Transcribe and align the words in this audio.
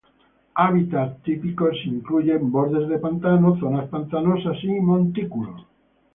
Hábitats 0.55 1.21
típicos 1.21 1.75
incluyen 1.85 2.49
bordes 2.51 2.89
de 2.89 2.97
pantano, 2.97 3.55
zonas 3.59 3.87
pantanosas, 3.87 4.57
y 4.63 4.67
montículos. 4.79 5.67